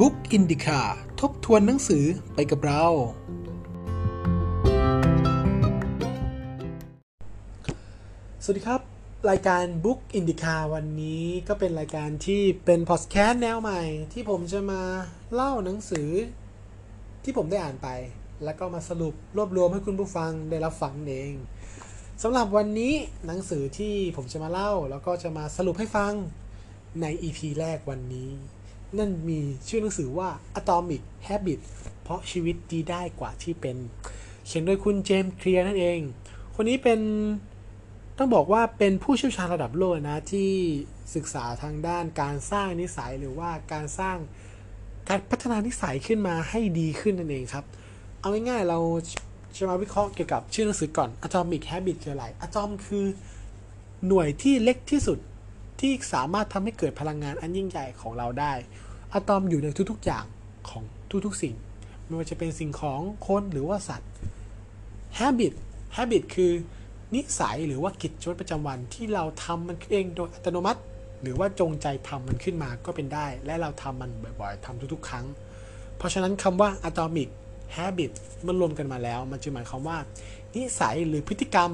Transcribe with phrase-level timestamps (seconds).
[0.00, 0.80] Book Indica
[1.20, 2.84] ทบทวนหนังสือไปกับเรา
[8.44, 8.80] สวัสดีครับ
[9.30, 14.82] รายการ Book Indica วันนี้ก็เป็นรายการที่เป็นพอดแคสต์แนวใหม่ ที่ผมจะมา
[15.34, 16.08] เล่าหนังสือ
[17.24, 17.88] ที่ผมได้อ่านไป
[18.44, 21.34] แล้วก็มาสรุปรวบรวมให้คุณผู้ฟังได้รับฟังเอง
[22.22, 22.94] สำหรับวันนี้
[23.26, 26.12] หนังสือที่ผมจะมาเล่า แล้วก็จะมาสรุปให้ฟัง
[27.00, 28.30] ใน EP แรกวันนี้
[28.98, 30.28] นั่นมีชื่อหนังสือว่า
[30.60, 31.60] Atomic Habit
[32.02, 33.76] เพราะชีวิตดีได้กว่าที่เป็น
[34.46, 36.00] เขียนโดยคุณเจมส์เคลียร์นั่นเอง
[36.54, 37.00] คนนี้เป็น
[38.18, 40.50] ต้องบอกว่าเป็นผู้เชี่ยวชาญระดับโลกนะ ที่
[41.14, 44.16] ศึกษาทางด้านการสร้างนิสัยหรือว่าการสร้าง
[45.08, 47.64] การพัฒนานิสัยขึ้นมาให้ดีขึ้นนั่นเองครับ
[48.20, 48.78] เอาง่ายๆเรา
[49.56, 53.04] จะมาวิเคราะห์เกี่ยวกับชื่อหนังสือก่อน Atomic Habit คืออะไรอะตอมคือ
[54.06, 55.18] หน่วยที่เล็กที่สุด
[55.80, 58.52] ที่สามารถทำให้เกิดพลังงานอันยิ่งใหญ่ของเราได้
[59.12, 60.24] อะตอมอยู่ในทุกๆอย่าง
[60.68, 60.82] ของ
[61.26, 61.54] ทุกๆสิ่ง
[62.06, 64.10] ไม่ว่าจะเป็นสิ่งของคนหรือว่าสัตว์
[65.18, 65.54] habit
[65.96, 66.52] habit คือ
[67.14, 70.80] นิสัยหรือว่ากิจวัตรประจำวันที่เราทำมันเองโดยอัตโนมัติ
[71.22, 74.10] หรือว่าจงใจทำมันขึ้นมาก็เป็นได้ และเราทำมัน
[74.40, 75.26] บ่อยๆทำทุกๆ ครั้ง
[75.96, 77.28] เพราะฉะนั้นคำว่า atomic
[77.76, 78.12] habit
[78.46, 79.98] มันรวมกันมาแล้ว มันจึงหมายความว่า
[80.54, 81.70] นิสัยหรือพฤติกรรม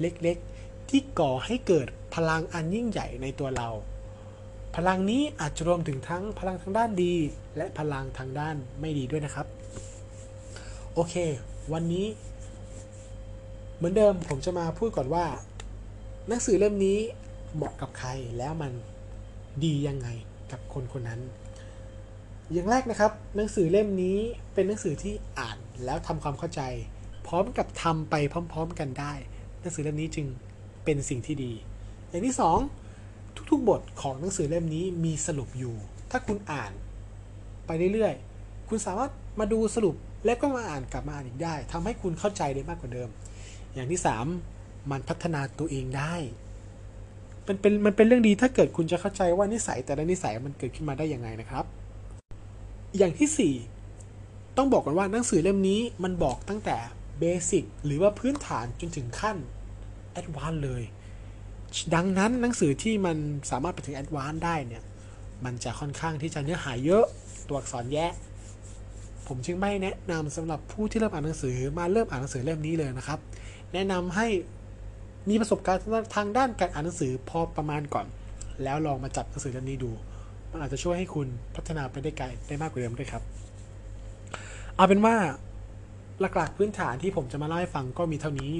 [0.00, 0.49] เล็กๆ
[0.90, 3.68] ที่ก่อให้เกิดพลังอันยิ่งใหญ่ในตัวเรา
[4.76, 7.14] พลังนี้อาจจะรวมถึงทั้งพลังทางด้านดี
[7.56, 9.46] และพลังทางด้านไม่ดีด้วยนะครับ
[10.94, 11.14] โอเค
[11.72, 12.06] วันนี้
[13.76, 15.24] เหมือนเดิมผมจะมาพูดก่อนว่า
[16.28, 16.98] หนังสือเล่มนี้
[17.54, 18.72] เหมาะกับใครแล้วมัน
[19.64, 20.08] ดียังไง
[20.52, 21.20] กับคนคนนั้น
[22.52, 24.18] อย่างแรกนะครับ หนังสือเล่มนี้
[24.54, 26.62] เป็นหนังสือที่อ่านแล้วทำความเข้าใจ
[27.26, 28.14] พร้อมกับทำไป
[28.52, 29.12] พร้อม ๆ กันได้
[29.60, 30.26] หนังสือเล่มนี้จึง
[30.90, 31.52] เป็นสิ่งที่ดี
[32.08, 32.58] อย่างที่สอง
[33.50, 35.74] ทุกๆบทของหนังสือเล่มนี้มีสรุปอยู่
[36.10, 36.72] ถ้าคุณอ่าน
[37.66, 43.08] ไปเรื่อยๆ คุณสามารถมาดูสรุปแล้วก็มาอ่านกลับมาอ่านอีกได้ทำให้คุณเข้าใจได้มากกว่าเดิม
[43.74, 44.00] อย่างที่
[44.44, 46.14] 3 มันพัฒนาตัวเองได้
[47.48, 51.64] มันเป็นมันเป็นเรื่องดีถ้าเกิดคุณจะเข้าใจว่านิสัยแต่ละนิสัยมันเกิดขึ้นมาได้ยังไงนะครับ
[52.96, 53.54] อย่างที่
[54.06, 56.76] 4 ต้องบอกกันว่าหนังสือเล่มนี้มันบอกตั้งแต่
[57.20, 59.36] เบสิกหรือว่าพื้นฐานจนถึงขั้น
[60.12, 60.82] แอดวานเลย
[61.94, 63.16] ดังนั้นหนังสือที่มัน
[63.50, 64.82] สามารถไปถึงแอดวานได้เนี่ย
[65.44, 67.04] มันจะค่อนข้างที่จะเนื้อหาเยอะ
[67.48, 68.10] ตัวอักษรแยะ
[69.26, 73.18] ผมจึงไม่แนะนำสำหรับผู้ที่เริ่มอ่านหนังสือมาเริ่มอ่านหนังสือเล่มนี้เลยนะครับ
[73.72, 74.26] แนะนำให้
[75.28, 75.82] มีประสบการณ์
[76.16, 78.06] ทางด้านการอ่านหนังสือพอประมาณก่อน
[78.64, 79.90] แล้วลองมาจับหนังสือเล่มนี้ดู
[80.50, 83.22] มันอาจจะช่วยให้คุณพัฒนาไปได้ไกลได้มากกว่าเดิมด้วยครับ
[84.76, 85.14] เอาเป็นว่า
[86.20, 88.52] หลักๆพื้นฐานที่ผมจะมาเล่าให้ฟังก็มีเท่านี้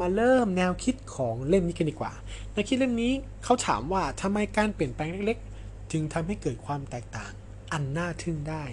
[0.00, 2.12] มาเริ่มแนวคิดของเล่มนี้กันดีกว่า
[2.52, 3.12] แนวคิดเล่มนี้
[3.44, 7.32] เขาถามว่าทำไมการเปลี่ยนแปลงเล็กๆ จึงทำให้เกิดความแตกต่าง
[7.72, 8.64] อันน่าทึ่งได้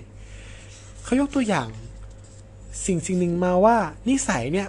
[1.04, 1.68] เขายกตัวอย่าง
[2.86, 3.78] สิ่งสิ่งหนึ่งมาว่า
[4.10, 4.68] นิสัยเนี่ย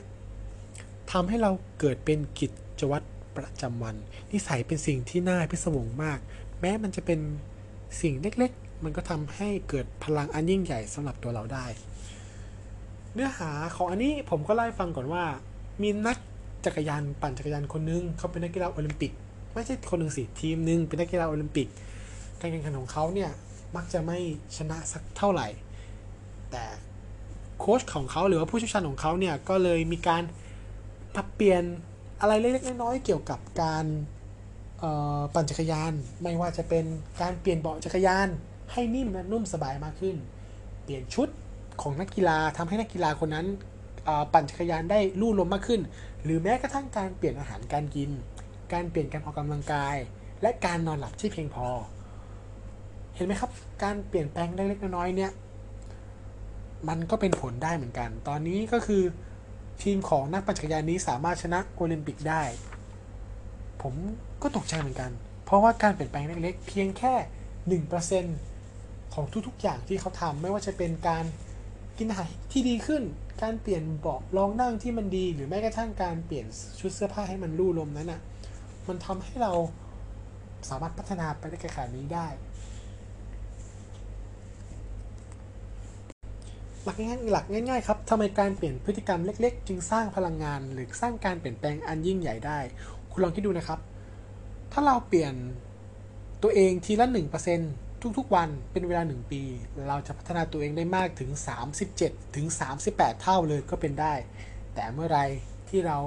[1.12, 1.50] ทำให้เรา
[1.80, 2.46] เกิดเป็นกิ
[2.80, 3.06] จวัตร
[3.36, 3.96] ประจำวัน
[4.32, 6.18] นิสัยเป็นสิ่งที่น่าพิศวงมาก
[6.60, 7.20] แม้มันจะเป็น
[8.00, 11.66] สิ่งเล็กๆ มันก็ทำให้เกิดพลังอันยิ่งใหญ่สำหรับตัวเราได้
[13.12, 15.24] เนื้อหาของอันนี้ผมก็ไล่ฟังก่อนว่า
[15.82, 16.16] มีนัก
[16.66, 19.12] จักรยานปั่นจักรยานคนนึงเขาเป็นนักกีฬาโอลิมปิก
[19.54, 21.68] ไม่ใช่คนหนึ่งสิทีมหนึ่งเป็นนักกีฬาโอลิมปิก
[22.40, 23.30] การแข่งขันของเขาเนี่ย
[23.76, 24.18] มักจะไม่
[24.56, 25.48] ชนะสักเท่าไหร่
[26.50, 26.64] แต่
[27.58, 30.22] โค้ชของเขาหรือว่าผู้เชี่ยวชาญของเขาเนี่ยก็เลยมีการ
[31.14, 31.62] ปรับเปลี่ยน
[32.20, 33.84] อะไรเล็กๆน้อยๆเกี่ยวกับการ
[35.34, 36.84] ปั่นจักรยาน ไม่ว่าจะเป็น
[37.20, 38.28] การเปลี่ยนเบาะจักรยาน
[38.72, 40.16] ให้นิ่มและนุ่มสบายมากขึ้น
[40.84, 41.28] เปลี่ยนชุด
[41.82, 43.46] ของนักกีฬาทำให้นักกีฬาคนนั้น
[44.32, 45.80] ปั่นจักรยานได้ลู่ลมมากขึ้น
[46.24, 48.10] หรือแม้กระทั่งการเปลี่ยนอาหารการกิน
[48.72, 49.96] การเปลี่ยนการออกกำลังกาย
[50.42, 51.68] และการนอนหลับที่เพียงพอ
[53.14, 53.50] เห็นไหมครับ
[53.82, 55.32] การเปลี่ยนแปลงเล็กๆน้อยๆเนี่ย
[56.88, 59.02] มันก็เป็นผลได้เหมือนกัน ตอนนี้ก็คือ
[59.82, 62.42] ทีมของนักปั่นจักรยานนี้สามารถชนะโอลิมปิกได้
[63.82, 63.94] ผม
[64.42, 65.10] ก็ตกใจเหมือนกัน
[65.44, 67.14] เพราะว่าการเปลี่ยนแปลงเล็กๆเพียงแค่
[68.34, 71.24] 1%ของทุกๆอย่างที่เขาทำไม่ว่าจะเป็นการ
[71.98, 73.02] กินอาหารที่ดีขึ้น
[73.42, 76.46] การเปลี่ยนเบาะรองนั่งที่มันดี หรือแม้กระทั่งการเปลี่ยน
[76.80, 78.20] ชุดเสื้อผ้าให้มันลู่ลมนั้นอะ
[78.88, 79.52] มันทำให้เรา
[80.68, 82.26] สามารถพัฒนาไปได้ขนาดนี้ได้
[86.84, 92.58] หลักง่ายหลักง่ายๆครับทำไมการเปลี่ยนพฤติกรรมเล็ก ๆ จึงสร้างพลังงาน หรือสร้างการเปลี่ยนแปลงอันยิ่งใหญ่ได้
[93.12, 93.80] คุณลองคิดดูนะครับ
[94.72, 95.34] ถ้าเราเปลี่ยน
[96.42, 97.85] ตัวเองทีละ1%
[98.18, 99.42] ทุกๆ วันเป็นเวลา 1 ปี
[99.88, 101.30] เราจะพัฒนาตัวเองได้มากถึง
[101.82, 102.46] 37 ถึง
[102.84, 104.14] 38 เท่าเลยก็เป็นได้
[104.74, 105.20] แต่เมื่อไร
[105.68, 105.98] ที่เรา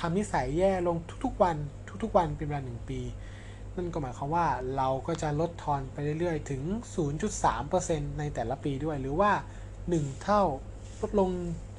[0.00, 1.56] ทำนิสัยแย่ลงทุกๆ วัน
[2.02, 3.00] ทุกๆ วันเป็นเวลา 1 ปี
[3.74, 4.46] นั่นก็หมายความว่า
[4.76, 6.62] เราก็จะลดทอนไปเรื่อยๆ ถึง
[7.40, 9.32] 0.3%ในแต่ละปีด้วย หรือว่า
[9.78, 10.42] 1 เท่า
[11.02, 11.30] ลดลง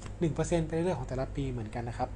[0.09, 2.09] 1%ไปเรื่อยๆ ของแต่ละปีเหมือนกันนะครับ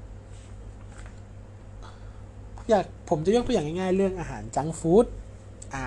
[2.70, 5.06] อยากผมจะยกตัวอย่างง่ายๆ เรื่องอาหารจังฟู้ด
[5.76, 5.86] อ่า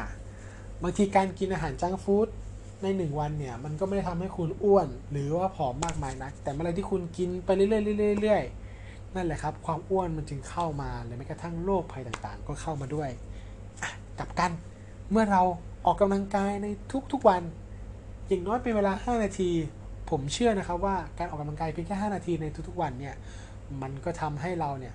[0.82, 2.28] บางทีการกินอาหารจังฟู้ด
[2.82, 7.68] ใน 1 วันเนี่ยมันก็ไม่ได้ทำให้คุณอ้วน หรือว่าผอมมากมายนัก แต่เมื่อไรที่คุณกินไปเรื่อ
[8.16, 13.10] ยๆเรื่อยๆนั่นแหละครับ ความอ้วนมันจึงเข้ามาหรือแม้กระทั่งโรคภัยต่างๆ ก็เข้ามาด้วย
[14.18, 14.50] กลับกัน
[15.10, 15.42] เมื่อเรา
[15.86, 16.66] ออกกำลังกายใน
[17.12, 17.42] ทุกๆวัน
[18.28, 19.50] อย่างน้อยเป็นเวลา 5 นาที
[20.10, 23.14] ผมเชื่อนะครับว่าการออกกำลังกายเพียงแค่ 5 นาทีในทุกๆวันเนี่ย
[23.82, 24.94] มันก็ทำให้เราเนี่ย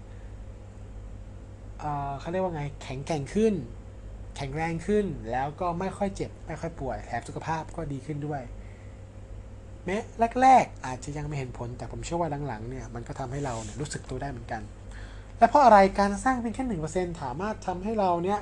[1.79, 3.53] เเขาเรียกว่าไงแข็งแกร่งขึ้น
[4.37, 8.41] แข็งแรงขึ้นแล้วก็ไม่ค่อยเจ็บ ไม่ค่อยป่วยแถมสุขภาพก็ดีขึ้นด้วย
[9.85, 9.97] แม้
[10.41, 14.61] แรกๆ อาจจะยังไม่เห็นผลแต่ผมเชื่อว่าหลังๆเนี่ยมันก็ทำให้เราเนี่ยรู้สึกตัวได้เหมือนกัน
[15.37, 18.39] และเพราะอะไรการสร้างเพียงแค่หนึ่งเปอร์เซ็นต์สามารถทำให้เราเนี่ย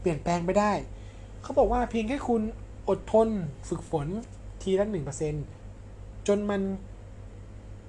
[0.00, 0.72] เปลี่ยนแปลงไปได้
[1.42, 2.42] เขาบอกว่าเพียงแค่คุณ
[2.88, 3.28] อดทน
[3.68, 4.08] ฝึกฝน
[4.62, 5.44] ทีละหนึ่งเปอร์เซ็นต์
[6.28, 6.62] จนมัน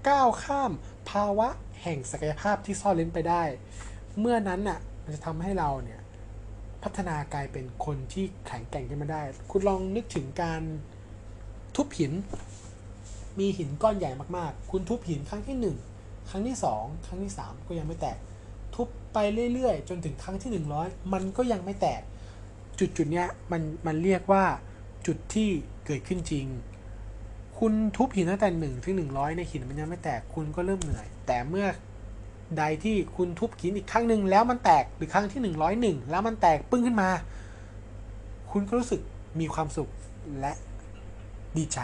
[0.09, 0.71] ก้าวข้าม
[1.09, 1.47] ภาวะ
[1.81, 3.43] แห่งศักยภาพที่ซ่อนเล้นไปได้
[4.19, 6.01] เมื่อนั้นน่ะมันจะทำให้เราเนี่ย
[6.83, 9.21] พัฒนากลายเป็นคนที่แข็งแกร่งขึ้นมาได้
[9.51, 10.61] คุณลองนึกถึงการ
[11.75, 12.11] ทุบหิน
[13.39, 15.57] มีหินก้อนใหญ่มากๆ คุณทุบหินครั้งที่
[15.95, 18.17] 1 ครั้งที่ 2 ครั้งที่ 3 ก็ยังไม่แตก
[18.75, 19.17] ทุบไป
[19.53, 22.01] เรื่อยๆ จนถึงครั้งที่ 100 มันก็ยังไม่แตก
[22.79, 24.43] จุดจุดเนี้ยมันมันเรียกว่า
[25.07, 25.49] จุดที่
[25.85, 26.45] เกิดขึ้นจริง
[27.59, 31.65] คุณทุบหินตั้งแต่หนึ่งถึงหนึ่งร้อยในหินมันยังไม่แตก คุณก็เริ่มเหนื่อย แต่เมื่อ
[32.57, 37.09] ใดที่คุณทุบหินอีกครั้งหนึ่งแล้วมันแตกหรือครั้งที่หนึ่งร้อยหนึ่งแล้วมันแตกปึ้งขึ้นมา
[38.51, 39.01] คุณก็รู้สึก
[39.39, 39.89] มีความสุข
[40.39, 40.53] และ
[41.57, 41.79] ดีใจ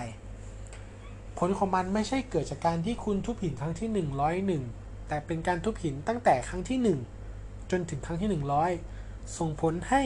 [1.38, 4.63] ผลของมันไม่ใช่เกิดจากการที่คุณทุบหินครั้งที่หนึ่งร้อยหนึ่ง
[5.07, 8.29] แต่เป็นการทุบหินตั้งแต่ครั้งที่ 1 จนถึงครั้งที่
[8.81, 10.01] 100 ส่งผลให้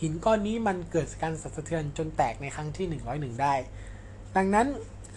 [0.00, 3.54] หินก้อนนี้มันเกิดการสั่นสะเทือนจนแตกในครั้งที่ 101 ได้
[4.36, 4.66] ดังนั้น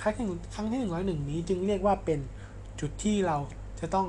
[0.01, 0.25] ครั้งที่
[0.55, 2.19] ครั้งที่ 101 นี้จึงเรียกว่าเป็น
[2.79, 3.37] จุดที่เรา
[3.79, 4.07] จะต้อง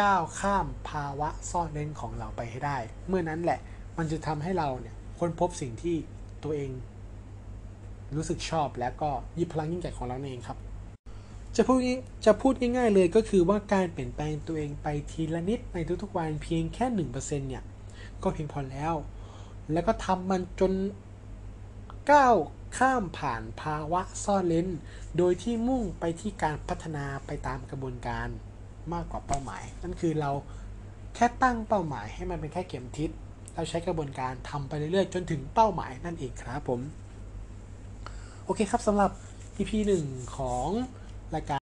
[0.00, 2.78] ก้าวข้ามภาวะซ่อนเร้นของเราไปให้ได้
[3.08, 3.60] เมื่อนั้นแหละ
[3.98, 5.96] มันจะทำให้เราเนี่ยค้นพบสิ่งที่
[6.42, 6.70] ตัวเอง
[8.16, 10.58] รู้สึกชอบและก็ยิบพลังยิ่งใหญ่ของเราเองครับ
[11.56, 11.78] จะพูด
[12.26, 17.64] จะพูดง่ายๆเลยก็คือว่าการเปลี่ยนแปลงตัวเองไปทีละนิดในทุกๆวันเพียงแค่หนึ่งเปอร์เซ็นเนี่ย
[18.22, 18.94] ก็เพียงพอแล้ว
[19.72, 20.72] แล้วก็ทำมันจน
[22.10, 22.36] ก้าว
[22.78, 24.68] ข้ามผ่านภาวะซ่อนเลน
[25.18, 28.28] โดยที่มุ่งไปที่การพัฒนาไปตามกระบวนการ
[28.94, 30.30] มากกว่าเป้าหมาย นั่นคือเรา
[31.14, 33.10] แค่ตั้งเป้าหมายให้มันเป็นแค่เข็มทิศ
[33.54, 36.80] เราใช้กระบวนการทำไปเรื่อยๆ จนถึงเป้าหมายนั่นเองครับผม
[38.44, 39.10] โอเคครับสำหรับ
[39.58, 39.72] EP
[40.06, 40.68] 1ของ
[41.34, 41.60] รายการ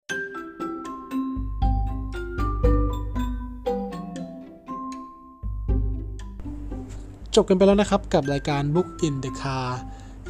[7.35, 9.67] จบกันไปแล้วนะครับกับรายการ Book in the Car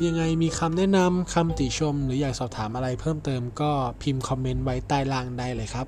[0.05, 3.71] ยังไงมีคำแนะนำคำติชม หรืออยากสอบถามอะไรเพิ่มเติมก็
[4.01, 5.87] พิมพ์คอมเมนต์ไว้ใต้ล่างได้เลยครับ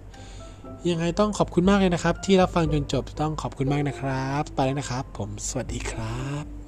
[0.90, 6.63] ยังไงต้องขอบคุณมากเลยนะครับ ที่รับฟังจนจบต้องขอบคุณมากนะครับ ไปแล้วนะครับ ผมสวัสดีครับ